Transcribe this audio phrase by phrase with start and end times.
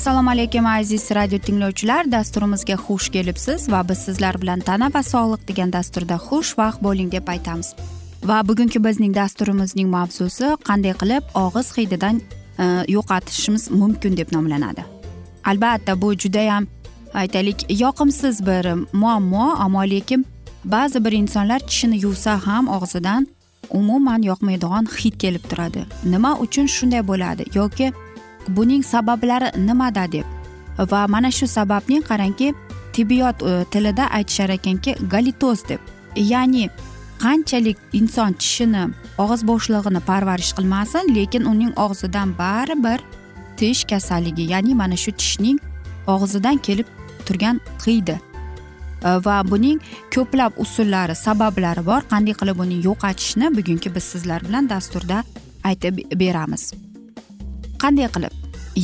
[0.00, 2.12] assalomu alaykum aziz radio tinglovchilar.
[2.12, 7.28] Dasturimizga xush kelibsiz va biz sizlar bilan tana va sog'liq degan dasturda xushvaqt bo'ling deb
[7.28, 7.74] aytamiz.
[8.24, 12.16] Va bugungi bizning dasturimizning mavzusi qanday qilib og'iz hididan
[12.62, 12.64] e,
[12.96, 14.82] yo'qotishimiz mumkin deb nomlanadi.
[15.44, 16.64] Albatta bu judayam
[17.14, 20.26] aytaylik yoqimsiz bir muammo ammo lekin
[20.64, 23.28] ba'zi bir insonlar tishini yuvsa ham og'zidan
[23.70, 25.84] umuman yoqmaydigan hid kelib turadi.
[26.04, 27.92] Nima uchun shunday bo'ladi yoki
[28.48, 30.24] buning sabablari nimada deb?
[30.78, 32.54] Va mana shu sababni qarangki
[32.92, 35.80] tibbiyot e, tilida aytishar ekanki galitoz deb.
[36.16, 36.68] Ya'ni
[37.20, 38.84] qanchalik inson tishini
[39.18, 43.00] og'iz bo'shlig'ini parvarish qilmasin lekin uning og'zidan baribir
[43.56, 45.58] tish kasalligi ya'ni mana shu tishning
[46.06, 46.88] og'zidan kelib
[47.26, 48.16] turgan hidi
[49.06, 49.80] e, va buning
[50.14, 52.02] ko'plab usullari sabablari bor.
[52.12, 55.24] Qanday qilib uni yo'qotishni bugungi biz sizlar bilan dasturda
[55.64, 56.89] aytib beramiz.
[57.82, 58.32] Qanday qilib?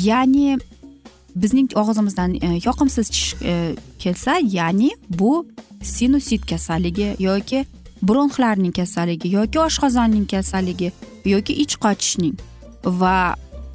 [0.09, 0.59] Ya'ni
[1.37, 5.47] bizning og'zimizdan e, yoqimsiz tish e, kelsa ya'ni bu
[5.83, 7.65] sinusit kasalligi yoki
[8.03, 10.93] bronxlarning kasalligi yoki oshqozonning kasalligi
[11.25, 12.37] yoki ich qochishning
[12.85, 13.17] va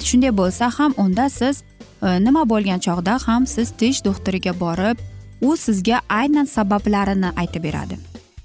[0.07, 1.63] shunday bo'lsa ham unda siz
[2.03, 4.97] e, nima bo'lgan chog'da ham siz tish doktoriga borib
[5.41, 7.97] u sizga aynan sabablarini aytib beradi.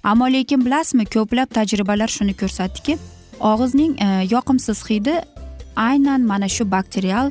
[0.04, 2.98] Ammo lekin bilasizmi ko'plab tajribalar shuni ko'rsatdiki
[3.40, 3.92] og'izning
[4.34, 5.16] yoqimsiz hidi
[5.76, 7.30] aynan mana shu bakterial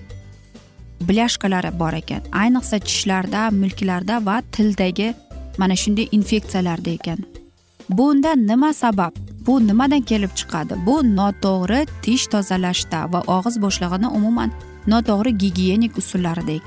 [1.01, 2.21] blyashkalari bor ekan.
[2.31, 5.13] Ayniqsa tishlarda milklarda va tildagi
[5.57, 7.19] mana shunday infeksiyalarda ekan.
[7.89, 9.13] Bunda nima sabab?
[9.45, 10.73] Bu nimadan kelib chiqadi?
[10.85, 14.51] Bu noto'g'ri tish tozalashda va og'iz bo'shlig'ini umuman
[14.87, 16.57] noto'g'ri gigiyenik usullarida.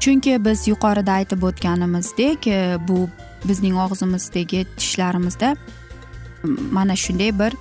[0.00, 3.08] Chunki biz yuqorida aytib o'tganimizdek e, bu
[3.48, 5.56] bizning og'zimizdagi tishlarimizda
[6.76, 7.52] mana shunday bir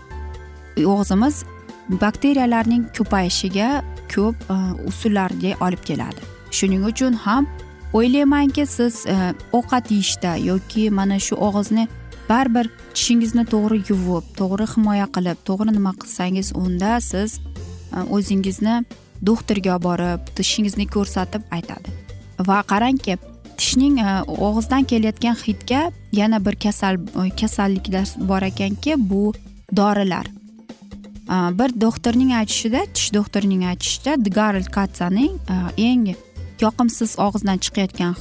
[0.85, 1.43] og'zimiz
[2.00, 3.81] bakteriyalarning ko'payishiga
[4.13, 4.57] ko'p e,
[4.88, 6.22] usullarga olib keladi.
[6.52, 7.47] Shuning uchun ham
[7.94, 11.88] o'ylaymanki siz e, ovqat yeyishda yoki mana shu og'izni
[12.29, 17.40] baribir tishingizni to'g'ri yuvib to'g'ri himoya qilib to'g'ri nima qilsangiz unda siz
[17.96, 18.75] e, o'zingizni
[19.25, 21.90] doktorga borib tishingizni ko'rsatib aytadi.
[22.50, 23.18] Va qarangki
[23.58, 24.00] tishning
[24.47, 25.81] og'izdan kelayotgan hidga
[26.19, 26.97] yana bir kasal
[27.41, 29.34] kasalliklar bor ekanki bu
[29.75, 30.41] dorilar.
[31.31, 35.31] Bir doktorning aytishida tish doktorining aytishicha garl katsaning
[35.77, 36.07] eng
[36.61, 38.13] yoqimsiz og'izdan chiqayotgan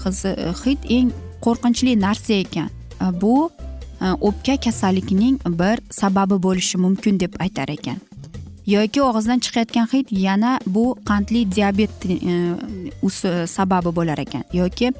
[0.64, 1.10] hid eng
[1.46, 2.70] qo'rqinchli narsa ekan
[3.22, 3.50] bu
[4.28, 7.98] o'pka kasalligining bir sababi bo'lishi mumkin deb aytar ekan
[8.66, 11.90] yoki og'izdan chiqayotgan hid yana bu qandli diabet
[13.56, 14.92] sababi bo'lar ekan yoki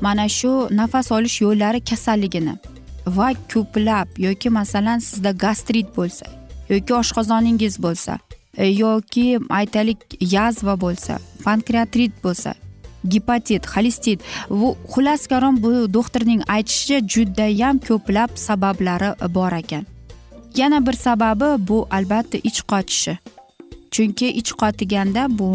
[0.00, 2.54] mana shu nafas olish yo'llari kasalligini
[3.06, 6.41] va ko'plab yoki masalan sizda gastrit bo'lsa
[6.72, 8.18] yoki oshqozoningiz bo'lsa
[8.56, 9.26] e, yoki
[9.60, 12.54] aytaylik yazva bo'lsa pankreatrit bo'lsa
[13.08, 19.84] gepatit xolestit bu xullas kalom bu doktorning aytishicha judayam ko'plab sabablari bor ekan.
[20.56, 23.18] Yana bir sababi bu albatta ich qochishi
[23.90, 25.48] chunki ich qotiganda bu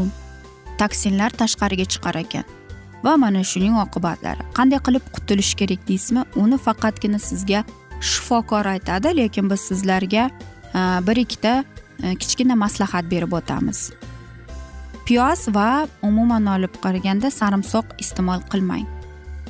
[0.80, 2.44] toksinlar tashqariga chiqar ekan.
[3.04, 4.42] Va mana shuning oqibatlari.
[4.58, 6.22] Qanday qilib qutulish kerak deysizmi?
[6.36, 7.64] Uni faqatgina sizga
[8.02, 10.30] shifokor aytadi lekin biz sizlarga
[10.78, 11.64] Э, bir ikkita
[12.04, 13.92] э, kichkina maslahat berib o'tamiz.
[15.08, 18.86] Piyoz va umuman olib qaraganda sarimsoq iste'mol qilmang.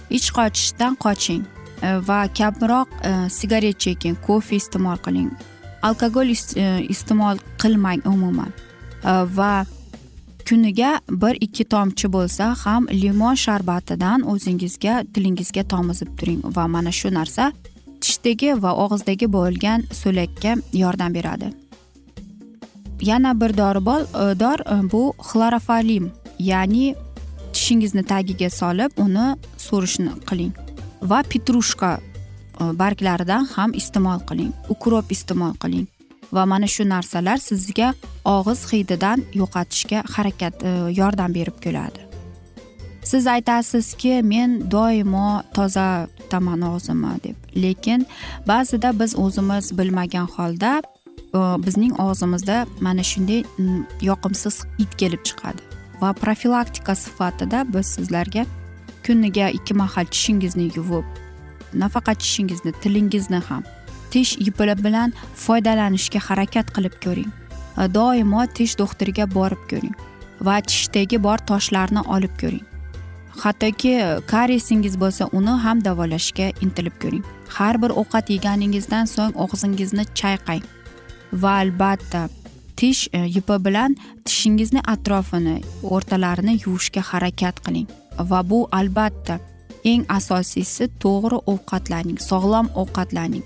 [0.10, 1.44] Ich qochishdan qoching
[1.82, 5.32] e, va kamroq e, sigaret cheking kofe iste'mol qiling.
[5.82, 8.54] Alkogol e, iste'mol qilmang umuman.
[9.38, 9.66] Va
[10.48, 16.42] kuniga bir ikki tomchi bo'lsa ham limon sharbatidan o'zingizga tilingizga tomizib turing.
[16.56, 17.52] Va mana shu narsa
[18.08, 20.52] tishdagi va og'izdagi bo'lgan so'lakka
[20.82, 21.50] yordam beradi.
[23.10, 26.06] Yana bir dori bor e, dor e, bu xlorofalim
[26.40, 26.96] ya'ni
[27.54, 29.28] tishingizni tagiga solib uni
[29.68, 30.54] so'rishni qiling
[31.12, 35.86] va petrushka e, barglaridan ham iste'mol qiling ukrop iste'mol qiling
[36.36, 37.94] va mana shu narsalar sizga
[38.38, 40.56] og'iz hididan yo'qotishga harakat
[41.00, 42.07] yordam berib keladi.
[43.08, 47.36] Siz aytasizki men doimo toza tutaman og'zimni deb.
[47.64, 48.06] Lekin
[48.48, 50.82] ba'zida biz o'zimiz bilmagan holda
[51.66, 53.42] bizning og'zimizda mana shunday
[54.10, 55.62] yoqimsiz hid kelib chiqadi.
[56.02, 58.44] Va profilaktika sifatida biz sizlarga
[59.06, 61.08] kuniga ikki mahal tishingizni yuvib
[61.74, 63.64] nafaqat tishingizni tilingizni ham
[64.12, 65.14] tish ipi bilan
[65.46, 67.32] foydalanishga harakat qilib ko'ring.
[67.98, 69.96] Doimo tish doktoriga borib ko'ring
[70.48, 72.66] va tishdagi bor toshlarni olib ko'ring.
[73.44, 73.94] Hattoki
[74.32, 77.26] kariesingiz bo'lsa uni ham davolashga intilib ko'ring.
[77.58, 80.64] Har bir ovqat yeganingizdan so'ng og'zingizni chayqang
[81.42, 82.30] va albatta
[82.78, 83.96] tish e, yupi bilan
[84.26, 87.88] tishingizni atrofini o'rtalarini yuvishga harakat qiling
[88.30, 89.40] va bu albatta
[89.92, 93.44] eng asosiysi to'g'ri ovqatlaning sog'lom ovqatlaning.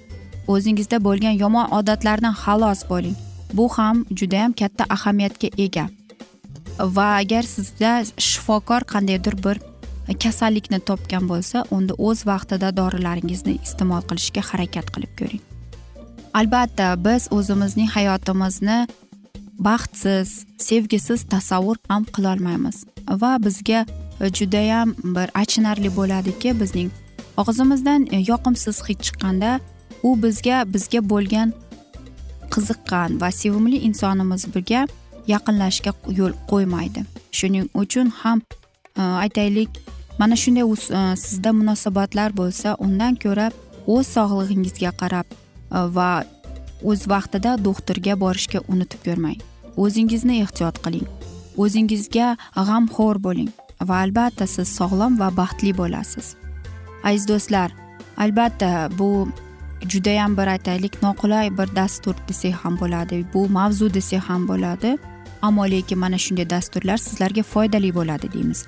[0.53, 3.17] O'zingizda bo'lgan yomon odatlardan xalos bo'ling.
[3.57, 5.85] Bu ham judayam katta ahamiyatga ega.
[6.95, 7.91] Va agar sizda
[8.27, 9.57] shifokor qandaydir bir
[10.07, 15.43] E, kasallikni topgan bo'lsa unda o'z vaqtida dorilaringizni iste'mol qilishga harakat qilib ko'ring.
[16.39, 18.79] Albatta biz o'zimizning hayotimizni
[19.67, 22.77] baxtsiz sevgisiz tasavvur ham qilolmaymiz
[23.21, 23.85] va bizga
[24.21, 26.89] e, judayam bir achinarli bo'ladiki bizning
[27.41, 29.51] og'zimizdan e, yoqimsiz hid chiqqanda
[30.03, 31.53] u bizga bizga bo'lgan
[32.53, 34.81] qiziqqan va sevimli insonimiz birga
[35.33, 37.01] yaqinlashishga yo'l qo'ymaydi.
[37.37, 38.41] Shuning uchun ham
[38.97, 39.69] aytaylik
[40.19, 40.65] mana shunday
[41.15, 43.47] sizda munosabatlar bo'lsa undan ko'ra
[43.87, 45.27] o'z sog'lig'ingizga qarab
[45.97, 46.11] va
[46.83, 49.39] o'z vaqtida doktorga borishga unutib ko'rmang
[49.83, 51.07] o'zingizni ehtiyot qiling
[51.63, 53.51] o'zingizga g'amxo'r bo'ling
[53.89, 56.27] va albatta siz sog'lom va baxtli bo'lasiz
[57.09, 57.69] aziz do'stlar
[58.23, 59.09] albatta bu
[59.93, 64.97] judayam bir aytaylik noqulay bir dastur desak ham bo'ladi bu mavzu desak ham bo'ladi
[65.41, 68.65] ammo lekin mana shunday dasturlar sizlarga foydali bo'ladi deymiz.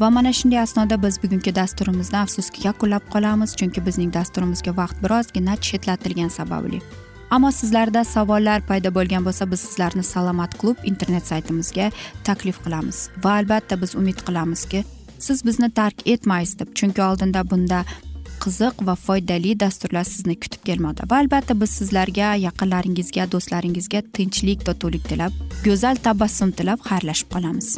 [0.00, 5.56] Va mana shunday asnoda biz bugungi dasturimizni afsuski yakunlab qolamiz chunki bizning dasturimizga vaqt birozgina
[5.56, 6.80] chetlatilgani sababli.
[7.30, 11.90] Ammo sizlarda savollar paydo bo'lgan bo'lsa biz sizlarni salomat klub internet saytimizga
[12.24, 13.08] taklif qilamiz.
[13.24, 14.84] Va albatta biz umid qilamizki
[15.18, 17.84] siz bizni tark etmaysiz deb chunki oldinda bunda
[18.44, 21.06] qiziq va foydali dasturlar sizni kutib kelmoqda.
[21.10, 25.32] Va albatta biz sizlarga yaqinlaringizga do'stlaringizga tinchlik totuvlik tilab
[25.66, 27.68] go'zal tabassum tilab xayrlashib qolamiz.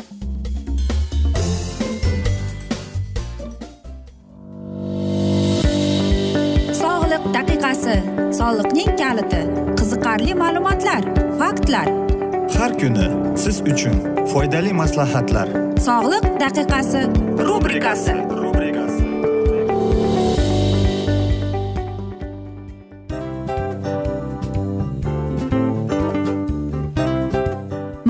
[6.82, 7.96] Sog'liq daqiqasi
[8.40, 9.42] soliqning kaliti
[9.80, 11.02] qiziqarli ma'lumotlar
[11.40, 11.88] faktlar.
[12.58, 13.08] Har kuni
[13.42, 13.96] siz uchun
[14.32, 15.48] foydali maslahatlar.
[15.88, 17.02] Sog'liq daqiqasi
[17.48, 18.14] rubrikasi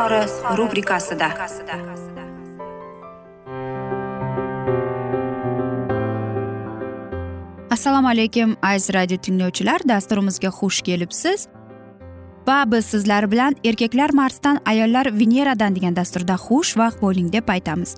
[0.00, 1.28] izhori rubrikasida.
[7.70, 9.80] Assalomu alaykum aziz radio tinglovchilar.
[9.88, 11.48] Dasturimizga xush kelibsiz.
[12.48, 17.96] Va biz sizlar bilan erkaklar marsdan ayollar veneradan degan dasturda xushvaqt bo'ling deb aytamiz.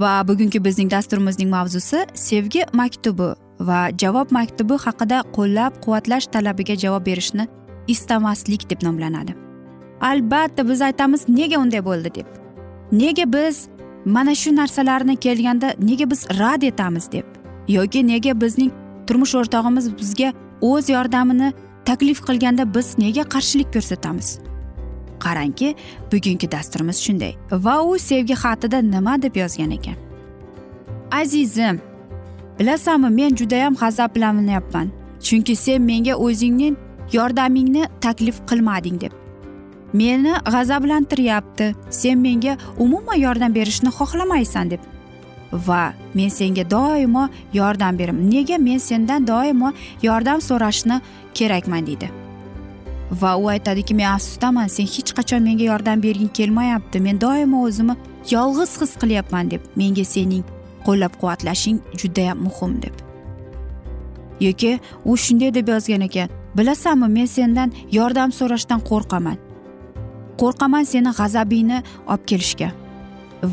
[0.00, 7.06] Va bugungi bizning dasturimizning mavzusi sevgi maktubi va javob maktubi haqida qo'llab quvvatlash talabiga javob
[7.06, 7.48] berishni
[7.88, 9.51] istamaslik deb nomlanadi.
[10.02, 12.26] Albatta biz aytamiz nega unday bo'ldi deb.
[12.92, 13.68] Nega biz
[14.04, 17.24] mana shu narsalarni kelganda nega biz rad etamiz deb.
[17.68, 18.72] Yoki nega bizning
[19.06, 21.52] turmush o'rtog'imiz bizga o'z yordamini
[21.84, 24.38] taklif qilganda biz nega qarshilik ko'rsatamiz?
[25.24, 25.74] Qarangki
[26.12, 27.34] bugungi dasturimiz shunday.
[27.52, 29.96] Va u sevgi xatida nima deb yozgan ekan?
[31.12, 31.80] Azizim
[32.58, 34.88] bilasanmi men judayam g'azablanyapman
[35.26, 36.76] chunki sen menga o'zingning
[37.12, 39.21] yordamingni taklif qilmading deb.
[39.92, 41.74] Meni g'azablantiryapti.
[41.90, 44.80] Sen menga umuman yordam berishni xohlamaysan deb.
[45.52, 49.72] Va men senga doimo yordam beraman nega men sendan doimo
[50.02, 51.00] yordam so'rashni
[51.34, 52.08] kerakman deydi.
[53.20, 57.00] Va u aytadiki men afsusdaman sen hech qachon menga yordam berging kelmayapti.
[57.00, 57.96] Men doimo o'zimni
[58.30, 59.60] yolg'iz his qilyapman deb.
[59.76, 60.44] Menga sening
[60.86, 62.94] qo'llab quvvatlashing judayam muhim deb.
[64.40, 69.51] Yoki u shunday deb yozgan ekan bilasanmi men sendan yordam so'rashdan qo'rqaman.
[70.42, 71.78] Qo'rqaman seni g'azabingni
[72.12, 72.70] olib kelishga.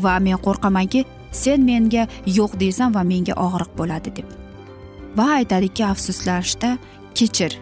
[0.04, 1.04] Va men qo'rqamanki
[1.42, 2.06] sen menga
[2.38, 4.28] yo'q deysan va menga og'riq bo'ladi deb.
[5.18, 6.70] Va aytadiki afsuslashda
[7.14, 7.52] kechir.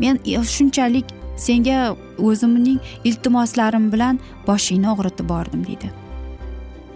[0.00, 0.20] Men
[0.54, 5.92] shunchalik senga o'zimning iltimoslarim bilan boshingni og'ritib bordim deydi.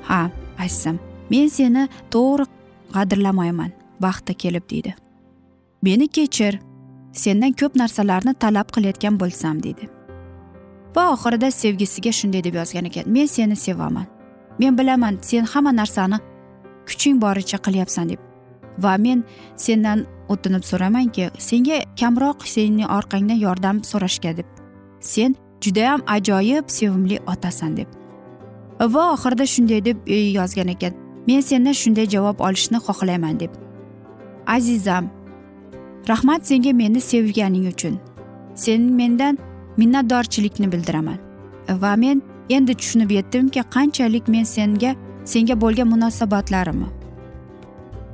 [0.09, 0.23] Ha
[0.65, 0.99] azizim
[1.31, 2.45] men seni to'g'ri
[2.95, 4.95] qadrlamayman vaqti kelib deydi.
[5.83, 6.61] Meni kechir
[7.13, 10.00] sendan ko'p narsalarni talab qilayotgan bo'lsam deydi.
[10.97, 14.07] Va oxirida sevgisiga shunday deb yozgan ekan men seni sevaman.
[14.59, 16.19] Men bilaman sen hamma narsani
[16.87, 18.21] kuching boricha qilyapsan deb.
[18.79, 19.25] Va men
[19.57, 24.47] sendan o'tinib so'ramanki senga kamroq seni orqangdan yordam so'rashga deb.
[25.01, 27.89] Sen judayam ajoyib sevimli otasan deb.
[28.81, 30.95] Va oxirida shunday deb e, yozgan ekan
[31.27, 33.51] men sendan shunday javob olishni xohlayman deb.
[34.47, 35.11] Azizam
[36.09, 38.01] rahmat senga meni sevganing uchun.
[38.55, 39.39] Sen mendan
[39.81, 41.19] minnatdorchilikni bildiraman.
[41.83, 42.23] Va men
[42.57, 44.95] endi tushunib yetdimki qanchalik men senga
[45.25, 46.89] senga bo'lgan munosabatlarimni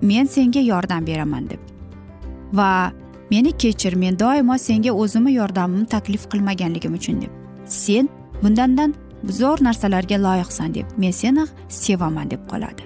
[0.02, 1.60] men senga yordam beraman deb.
[2.52, 2.92] Va
[3.30, 7.32] meni kechir men doimo senga o'zimni yordamimni taklif qilmaganligim uchun deb.
[7.66, 8.08] Sen
[8.42, 8.94] bundandan
[9.38, 12.82] zo'r narsalarga loyiqsan deb men seni sevaman deb qoladi.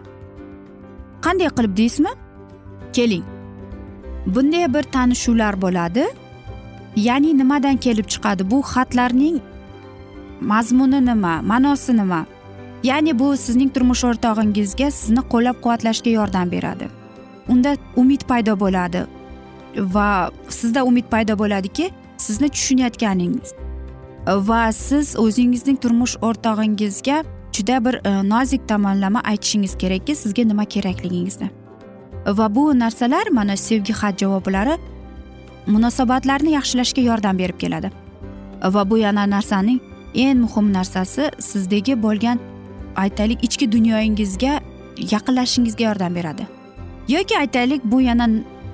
[1.24, 2.12] Qanday qilib deysizmi?
[2.92, 3.24] Keling.
[4.26, 6.06] Bunday bir tanishuvlar bo'ladi.
[6.96, 8.50] Ya'ni nimadan kelib chiqadi?
[8.50, 9.40] Bu xatlarning
[10.40, 11.40] mazmuni nima?
[11.42, 12.26] Ma'nosi nima?
[12.82, 16.88] Ya'ni bu sizning turmush o'rtog'ingizga sizni qo'llab quvvatlashga yordam beradi.
[17.48, 19.06] Unda umid paydo bo'ladi
[19.76, 23.52] va sizda umid paydo bo'ladiki sizni tushunayotganingiz.
[24.26, 31.50] Va siz o'zingizning turmush o'rtog'ingizga juda bir e, nozik tomonlama aytishingiz kerakki sizga nima kerakligingizni.
[32.26, 34.78] Va bu narsalar mana sevgi xat javoblari
[35.66, 37.90] munosabatlarni yaxshilashga yordam berib keladi.
[38.64, 39.80] Va bu yana narsaning
[40.14, 42.38] eng muhim narsasi sizdagi bo'lgan
[42.96, 44.60] aytaylik ichki dunyoyingizga
[45.12, 46.46] yaqinlashishingizga yordam beradi.
[47.08, 48.28] Yoki aytaylik bu yana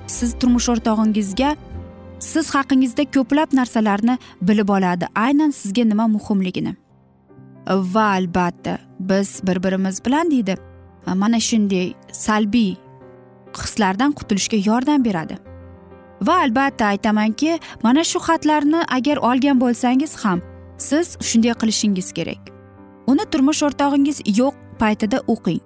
[0.07, 1.55] siz turmush o'rtog'ingizga
[2.19, 6.75] siz haqingizda ko'plab narsalarni bilib oladi aynan sizga nima muhimligini.
[7.67, 10.57] Va albatta biz bir birimiz bilan deydi
[11.15, 12.75] mana shunday salbiy
[13.57, 15.46] hislardan qutulishga yordam beradi.
[16.21, 20.41] Va albatta aytamanki mana shu xatlarni agar olgan bo'lsangiz ham
[20.77, 22.41] siz shunday qilishingiz kerak.
[23.07, 25.61] Uni turmush o'rtog'ingiz yo'q paytida o'qing.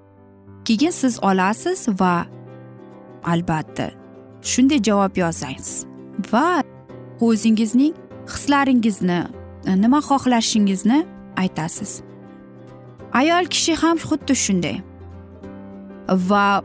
[0.65, 2.25] Keyin siz olasiz va
[3.23, 3.87] albatta
[4.51, 5.85] shunday javob yozsangiz
[6.31, 6.63] va
[7.27, 7.93] o'zingizning
[8.33, 9.19] hislaringizni
[9.83, 11.05] nima xohlashingizni
[11.37, 12.01] aytasiz.
[13.13, 14.77] Ayol kishi ham xuddi shunday.
[16.29, 16.63] Va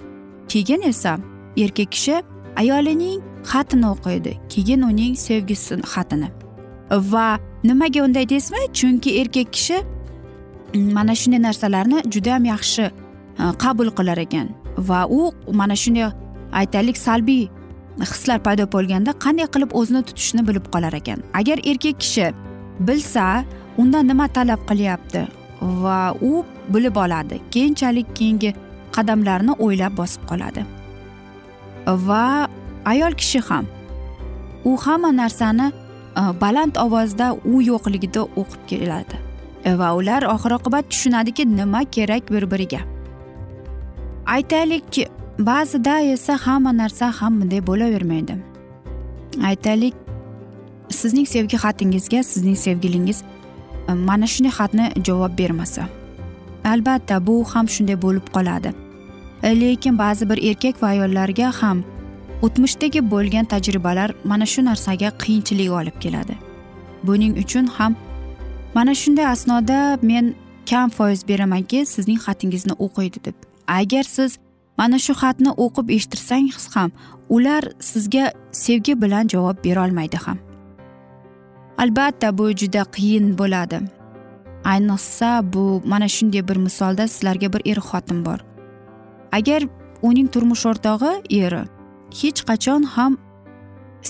[0.49, 1.19] keyin esa
[1.57, 2.23] erkak kishi
[2.57, 3.23] ayolining
[3.53, 4.33] xatini o'qiydi.
[4.53, 6.29] Keyin uning sevgisi xatini.
[7.13, 9.79] Va nimaga unday deysizmi chunki erkak kishi
[10.75, 12.85] mm, mana shunday narsalarni judayam yaxshi
[13.41, 14.49] e, qabul qilar ekan.
[14.79, 15.21] Va u
[15.61, 16.11] mana shunday
[16.53, 17.49] aytaylik salbiy
[18.01, 21.19] hislar paydo bo'lganda qanday qilib o'zini tutishni bilib qolar ekan.
[21.41, 22.33] Agar erkak kishi
[22.89, 23.45] bilsa
[23.79, 25.27] undan nima talab qilyapti?
[25.83, 28.55] Va u bilib oladi keyinchalik keyingi
[28.97, 30.65] qadamlarni o'ylab bosib qoladi.
[31.87, 32.46] Va
[32.93, 33.67] ayol kishi ham.
[34.65, 39.17] U hamma narsani e, baland ovozda u yo'qligida o'qib keladi.
[39.65, 42.83] E, va ular oxir oqibat tushunadiki nima kerak bir biriga
[44.27, 45.07] aytaylikki
[45.39, 48.35] ba'zida esa hamma narsa ham bunday bo'lavermaydi.
[49.45, 49.95] Aytaylik
[50.91, 53.23] sizning sevgi xatingizga sizning sevgilingiz
[53.89, 55.89] e, mana shunday xatni javob bermasa.
[56.65, 58.73] Albatta bu ham shunday bo'lib qoladi.
[59.45, 61.85] Lekin ba'zi bir erkak va ayollarga ham
[62.43, 66.35] o'tmishdagi bo'lgan tajribalar mana shu narsaga qiyinchilik olib keladi.
[67.07, 67.97] Buning uchun ham
[68.75, 70.35] mana shunday asnoda men
[70.71, 73.37] kam foiz beramanki sizning xatingizni o'qiydi deb.
[73.69, 74.39] Agar siz
[74.79, 76.91] mana shu xatni o'qib eshittirsangiz ham
[77.29, 80.39] ular sizga sevgi bilan javob berolmaydi ham.
[81.79, 83.79] Albatta bu juda qiyin bo'ladi.
[84.73, 88.39] Ayniqsa bu mana shunday bir misolda sizlarga bir er xotin bor.
[89.33, 89.63] Agar
[90.03, 91.76] uning turmush o'rtog'i eri
[92.19, 93.13] hech qachon ham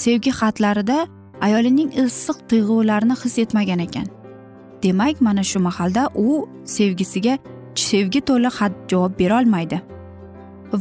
[0.02, 0.98] sevgi xatlarida
[1.46, 4.06] ayolining issiq tuyg'ularini his etmagan ekan.
[4.82, 6.26] Demak mana shu mahalda u
[6.76, 7.38] sevgisiga
[7.88, 9.78] sevgi to'la xat javob berolmaydi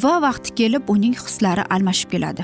[0.03, 2.43] va vaqti kelib uning hislari almashib keladi.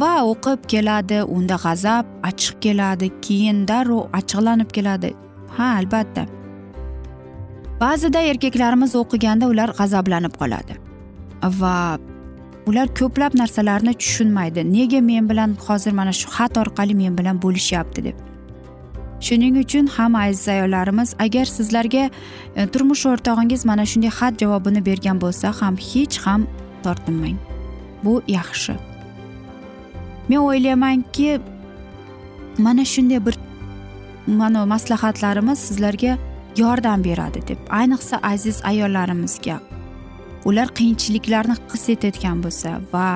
[0.00, 5.10] Va o'qib keladi unda g'azab achchiq keladi keyin darrov achchiqlanib keladi.
[5.56, 6.22] Ha albatta.
[7.82, 10.78] Ba'zida erkaklarimiz o'qiganda ular g'azablanib qoladi
[11.60, 11.76] va
[12.66, 14.64] ular ko'plab narsalarni tushunmaydi.
[14.72, 18.16] Nega men bilan hozir mana shu xat orqali men bilan bo'lishyapti deb.
[19.26, 22.10] Shuning uchun ham aziz ayollarimiz agar sizlarga
[22.56, 26.46] e, turmush o'rtog'ingiz mana shunday xat javobini bergan bo'lsa ham hech ham
[26.84, 27.38] tortinmang.
[28.04, 28.74] Bu yaxshi.
[30.28, 31.40] Men o'ylaymanki
[32.58, 33.34] mana shunday bir
[34.26, 36.18] mana maslahatlarimiz sizlarga
[36.56, 37.58] yordam beradi deb.
[37.70, 39.71] Ayniqsa aziz ayollarimizga
[40.48, 43.08] ular qiyinchiliklarni his etayotgan bo'lsa va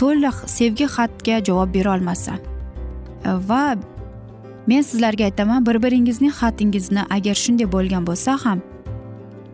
[0.00, 2.38] to'liq sevgi xatga javob berolmasa
[3.50, 3.64] va
[4.66, 8.62] men sizlarga aytaman bir biringizning xatingizni agar shunday bo'lgan bo'lsa ham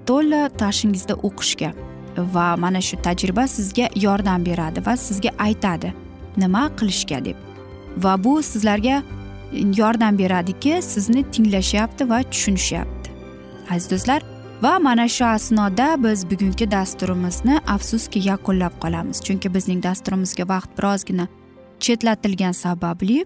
[0.09, 1.71] to'la tashingizda o'qishga
[2.35, 5.93] va mana shu tajriba sizga yordam beradi va sizga aytadi
[6.37, 7.37] nima qilishga deb.
[7.97, 9.03] Va bu sizlarga
[9.77, 13.11] yordam beradiki sizni tinglashyapti va tushunishyapti.
[13.71, 14.21] Aziz do'stlar
[14.63, 19.21] va mana shu asnoda biz bugungi dasturimizni afsuski yakunlab qolamiz.
[19.27, 21.27] Chunki bizning dasturimizga vaqt birozgina
[21.81, 23.25] chetlatilgani sababli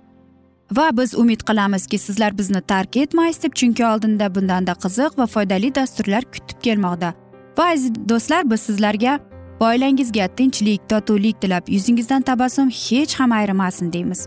[0.76, 5.74] va biz umid qilamizki sizlar bizni tark etmaysiz deb chunki oldinda bundanda qiziq va foydali
[5.74, 7.14] dasturlar kutib kelmoqda.
[7.58, 9.18] Va aziz do'stlar biz sizlarga
[9.60, 14.26] va oilangizga tinchlik totuvlik tilab yuzingizdan tabassum hech ham ayrimasin deymiz.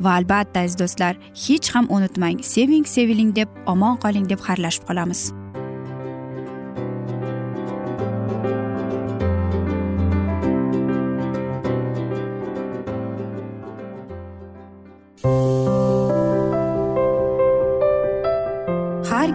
[0.00, 1.14] Va albatta aziz do'stlar
[1.46, 5.32] hech ham unutmang seving seviling deb omon qoling deb xayrlashib qolamiz.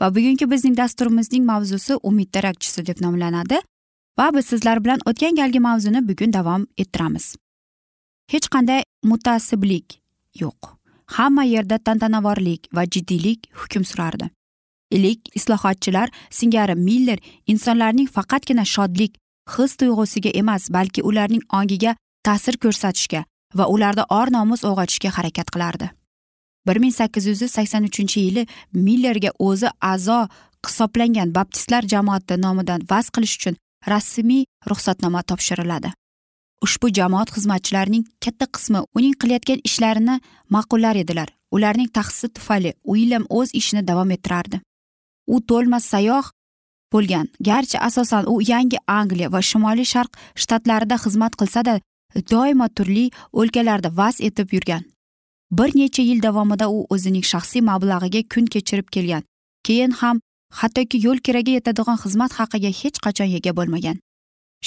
[0.00, 3.58] Va bugungi bizning dasturimizning mavzusi umid darakchisi deb nomlanadi
[4.18, 7.34] va biz sizlar bilan o'tgan galgi mavzuni bugun davom ettiramiz.
[8.32, 10.00] Hech qanday mutasiblik
[10.40, 10.76] yo'q.
[11.16, 14.30] Hamma yerda tantanavorlik va jiddiylik hukm surardi.
[14.90, 19.16] Ilik islohotchilar singari miller insonlarning faqatgina shodlik
[19.54, 25.90] his tuyg'usiga emas balki ularning ongiga ta'sir ko'rsatishga va ularda or nomus uyg'otishga harakat qilardi.
[26.66, 28.46] Bir ming sakkiz yuz sakson uchinchi yili
[28.86, 30.18] millerga o'zi a'zo
[30.66, 33.56] hisoblangan baptistlar jamoati nomidan vaz qilish uchun
[33.92, 35.92] rasmiy ruxsatnoma topshiriladi.
[36.64, 40.16] Ushbu jamoat xizmatchilarining katta qismi uning qilayotgan ishlarini
[40.54, 41.28] ma'qullar edilar.
[41.56, 44.60] Ularning tahsisi tufayli uilyam o'z ishini davom ettirardi.
[45.34, 46.24] U to'lmas sayoh
[46.92, 51.74] bo'lgan garchi asosan u yangi angliya va shimoliy sharq shtatlarida xizmat qilsada
[52.32, 53.06] doimo turli
[53.40, 54.82] o'lkalarda vaz etib yurgan.
[55.50, 59.22] Bir necha yil davomida u o'zining shaxsiy mablag'iga kun kechirib kelgan.
[59.66, 60.20] Keyin ham
[60.60, 63.96] hattoki yo'l keragi yetadigan xizmat haqiga hech qachon ega bo'lmagan.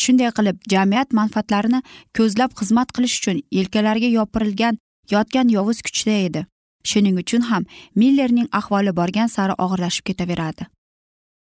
[0.02, 1.82] Shunday qilib jamiyat manfaatlarini
[2.18, 4.78] ko'zlab xizmat qilish uchun yelkalariga yopirilgan
[5.12, 6.46] yotgan yovuz kuchda edi.
[6.90, 7.64] Shuning uchun ham
[7.96, 10.64] millerning ahvoli borgan sari og'irlashib ketaveradi.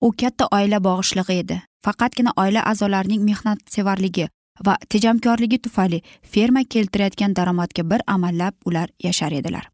[0.07, 1.57] U katta oila bog'ishlig'i edi.
[1.85, 4.29] Faqatgina oila a'zolarining mehnatsevarligi
[4.67, 9.69] va tejamkorligi tufayli ferma keltirayotgan daromadga bir amallab ular yashar edilar.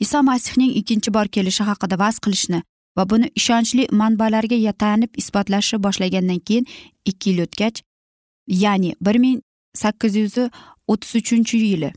[0.00, 2.62] Iso masihning ikkinchi bor kelishi haqida vaz qilishni
[2.96, 6.66] va buni ishonchli manbalarga tayanib isbotlashni boshlagandan keyin
[7.04, 7.82] ikki yil o'tgach
[8.46, 9.40] ya'ni bir ming
[9.82, 10.36] sakkiz yuz
[10.92, 11.90] o'ttiz uchinchi yili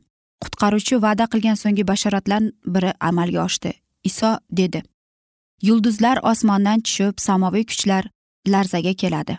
[0.44, 2.42] qutqaruvchi va'da qilgan so'nggi bashoratlar
[2.74, 3.72] biri amalga oshdi
[4.10, 4.84] iso dedi.
[5.68, 8.04] Yulduzlar osmondan tushib samoviy kuchlar
[8.54, 9.38] larzaga keladi.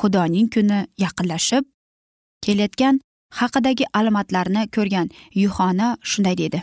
[0.00, 1.64] Xudoning kuni yaqinlashib
[2.44, 3.00] kelayotgan
[3.40, 6.62] haqidagi alomatlarni ko'rgan yuhona shunday dedi.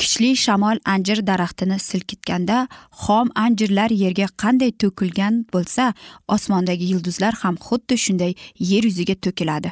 [0.00, 2.68] Kuchli shamol anjir daraxtini silkitganda
[3.02, 5.84] xom anjirlar yerga qanday to'kilgan bo'lsa
[6.34, 8.32] osmondagi yulduzlar ham xuddi shunday
[8.70, 9.70] yer yuziga to'kiladi.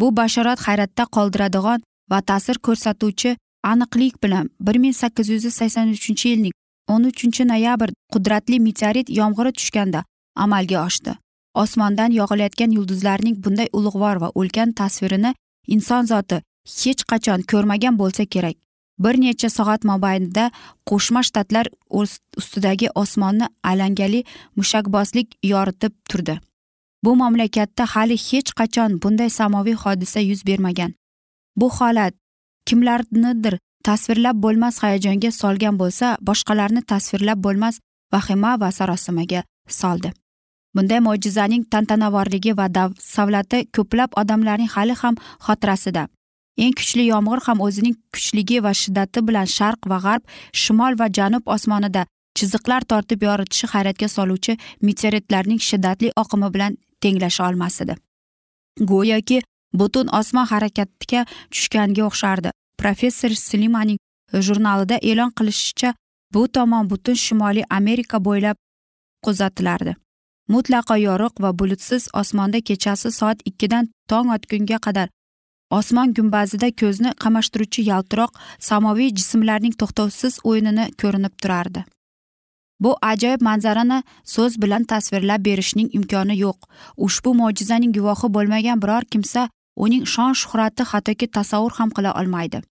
[0.00, 3.36] Bu bashorat hayratda qoldiradigan va ta'sir ko'rsatuvchi
[3.72, 6.54] aniqlik bilan bir ming sakkiz yuz sakson uchinchi yilning
[6.92, 10.00] o'n uchinchi noyabr qudratli meteorit yomg'iri tushganda
[10.44, 11.12] amalga oshdi.
[11.54, 15.34] Osmondan yog'ilayotgan yulduzlarning bunday ulug'vor va ulkan tasvirini
[15.66, 16.42] inson zoti
[16.80, 18.56] hech qachon ko'rmagan bo'lsa kerak.
[18.98, 20.50] Bir necha soat mobaynida
[20.90, 21.66] qo'shma shtatlar
[22.40, 24.24] ustidagi osmonni alangali
[24.56, 26.40] mushakbozlik yoritib turdi.
[27.04, 30.94] Bu mamlakatda hali hech qachon bunday samoviy hodisa yuz bermagan.
[31.56, 32.14] Bu holat
[32.66, 37.80] kimlarnidir tasvirlab bo'lmas hayajonga solgan bo'lsa boshqalarni tasvirlab bo'lmas
[38.12, 40.12] vahima va sarosimaga soldi.
[40.76, 42.66] Bunday mo'jizaning tantanavorligi va
[43.14, 45.14] savlati ko'plab odamlarning hali ham
[45.46, 46.06] xotirasida.
[46.64, 50.22] Eng kuchli yomg'ir ham o'zining kuchligi va shiddati bilan sharq va g'arb
[50.62, 52.02] shimol va janub osmonida
[52.38, 57.94] chiziqlar tortib yoritishi hayratga soluvchi meteoritlarning shiddatli oqimi bilan tenglasha olmas edi
[58.90, 59.38] go'yoki
[59.80, 62.50] butun osmon harakatga tushganga o'xshardi.
[62.78, 63.98] Professor slimaning
[64.46, 65.94] jurnalida e'lon qilishicha
[66.34, 68.56] bu tomon butun shimoliy amerika bo'ylab
[69.24, 70.01] kuzatilardi
[70.48, 75.08] mutlaqo yorug' va bulutsiz osmonda kechasi soat ikkidan tong otgunga qadar.
[75.78, 78.32] Osmon gumbazida ko'zni qamashtiruvchi yaltiroq
[78.68, 81.84] samoviy jismlarning to'xtovsiz o'yinini ko'rinib turardi.
[82.82, 83.98] Bu ajoyib manzarani
[84.34, 86.58] so'z bilan tasvirlab berishning imkoni yo'q.
[87.06, 89.48] Ushbu mo'jizaning guvohi bo'lmagan biror kimsa
[89.84, 92.62] uning shon shuhrati hattoki tasavvur ham qila olmaydi.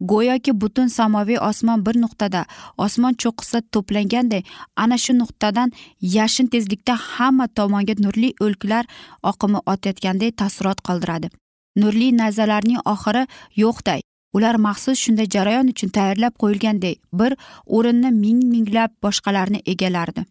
[0.00, 2.44] Go'yoki butun samoviy osmon bir nuqtada
[2.78, 4.42] osmon cho'qqisida to'planganday
[4.76, 8.84] ana shu nuqtadan yashin tezlikda hamma tomonga nurli o'lkalar
[9.30, 11.28] oqimi o'tayotganday taassurot qoldiradi.
[11.76, 13.22] Nurli nazarlarning oxiri
[13.62, 14.00] yo'qday
[14.36, 17.32] ular maxsus shunday jarayon uchun tayyorlab qo'yilganday bir
[17.76, 20.24] o'rinni ming minglab boshqalarni egallardi.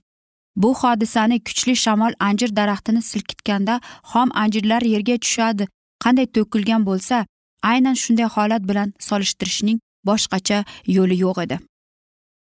[0.55, 3.75] Bu hodisani kuchli shamol anjir daraxtini silkitganda
[4.12, 5.67] xom anjirlar yerga tushadi.
[6.03, 7.25] Qanday to'kilgan bo'lsa
[7.63, 11.59] aynan shunday holat bilan solishtirishning boshqacha yo'li yo'q edi.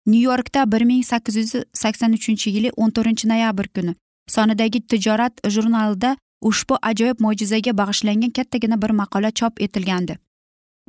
[0.06, 3.96] Nyu yorkda bir ming sakkiz yuz sakson uchinchi yili o'n to'rtinchi noyabr kuni
[4.28, 10.18] sonidagi tijorat jurnalida ushbu ajoyib mo'jizaga bag'ishlangan kattagina bir maqola chop etilgandi.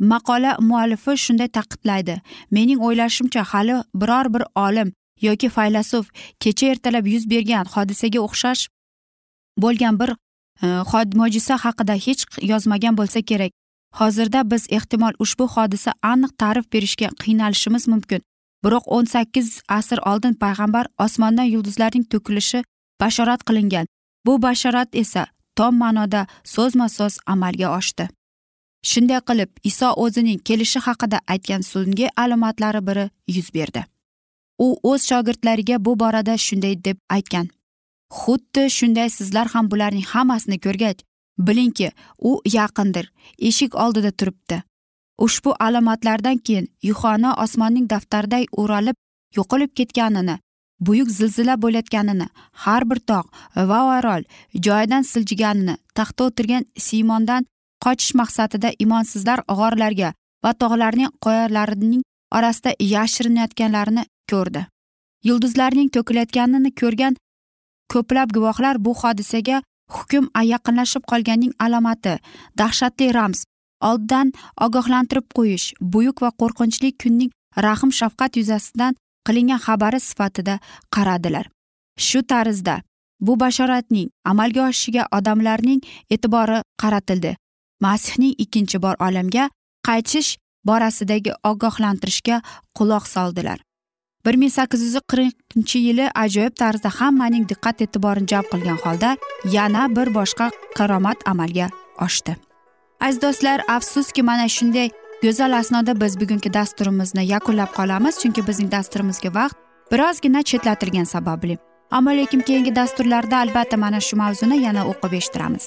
[0.01, 6.11] Maqola muallifi shunday ta'kidlaydi mening o'ylashimcha hali biror bir olim yoki faylasuf
[6.41, 8.69] kecha ertalab yuz bergan hodisaga o'xshash
[9.59, 10.11] bo'lgan bir
[10.63, 10.67] e,
[11.21, 13.53] mo'jiza haqida hech yozmagan bo'lsa kerak.
[14.01, 18.21] Hozirda biz ehtimol ushbu hodisa aniq ta'rif berishga qiynalishimiz mumkin.
[18.65, 22.65] Biroq o'n sakkiz asr oldin payg'ambar osmondan yulduzlarning to'kilishi
[23.01, 23.87] bashorat qilingan.
[24.27, 25.27] Bu bashorat esa
[25.57, 28.09] tom ma'noda so'zma so'z amalga oshdi.
[28.91, 33.85] Shunday qilib iso o'zining kelishi haqida aytgan so'nggi alomatlari biri yuz berdi.
[34.67, 37.47] U o'z shogirdlariga bu borada shunday deb aytgan.
[38.21, 41.01] Xuddi shunday sizlar ham bularning hammasini ko'rgach
[41.39, 44.63] bilingki u yaqindir eshik oldida turibdi.
[45.19, 48.97] Ushbu alomatlardan keyin yuhano osmonning daftariday o'ralib
[49.37, 50.39] yo'qolib ketganini
[50.81, 52.27] buyuk zilzila bo'layotganini
[52.65, 53.29] har bir tog'
[53.71, 54.23] va orol
[54.67, 57.47] joyidan siljiganini taxtda o'tirgan siymondan
[57.85, 60.13] qochish maqsadida imonsizlar g'orlarga
[60.45, 62.03] va tog'larning qoyalarining
[62.37, 64.67] orasida yashirinayotganlarini ko'rdi.
[65.29, 67.17] Yulduzlarning to'kilayotganini ko'rgan
[67.93, 69.63] ko'plab guvohlar bu hodisaga
[69.95, 72.15] hukm yaqinlashib qolganning alomati
[72.59, 73.45] dahshatli ramz
[73.91, 74.33] olddan
[74.67, 77.31] ogohlantirib qo'yish buyuk va qo'rqinchli kunning
[77.67, 78.95] rahm shafqat yuzasidan
[79.27, 80.55] qilingan xabari sifatida
[80.95, 81.45] qaradilar.
[82.07, 82.83] Shu tarzda
[83.21, 85.81] bu bashoratning amalga oshishiga odamlarning
[86.15, 87.37] e'tibori qaratildi.
[87.85, 89.45] Masihning ikkinchi bor olamga
[89.89, 90.31] qaytish
[90.69, 92.37] borasidagi ogohlantirishga
[92.79, 93.59] quloq soldilar.
[94.25, 99.11] Bir ming sakkiz yuz qirqinchi yili ajoyib tarzda hammaning diqqat e'tiborini jalb qilgan holda
[99.57, 101.69] yana bir boshqa karomat amalga
[102.07, 102.37] oshdi.
[103.01, 104.89] Aziz do'stlar afsuski mana shunday
[105.23, 109.57] go'zal asnoda biz bugungi dasturimizni yakunlab qolamiz chunki bizning dasturimizga vaqt
[109.93, 111.59] birozgina chetlatilgani sababli.
[111.91, 115.65] Ammo lekin keyingi dasturlarda albatta mana shu mavzuni yana o'qib eshittiramiz.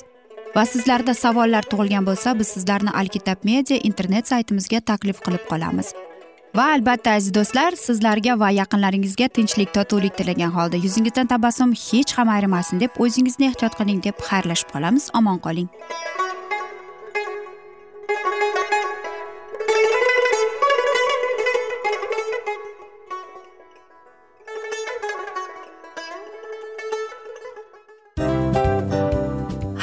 [0.56, 5.94] Va sizlarda savollar tug'ilgan bo'lsa biz sizlarni alkitab media internet saytimizga taklif qilib qolamiz.
[6.58, 12.30] Va albatta aziz do'stlar sizlarga va yaqinlaringizga tinchlik totuvlik tilagan holda yuzingizdan tabassum hech ham
[12.36, 15.10] ayrimasin deb o'zingizni ehtiyot qiling deb xayrlashib qolamiz.
[15.20, 15.68] Omon qoling.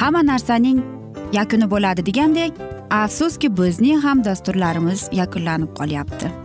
[0.01, 0.81] Hamma narsaning
[1.39, 2.59] yakuni bo'ladi degandek
[3.03, 6.44] afsuski bizning ham dasturlarimiz yakunlanib qolyapti.